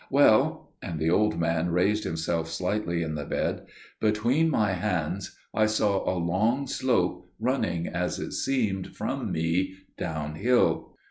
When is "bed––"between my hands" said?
3.23-5.37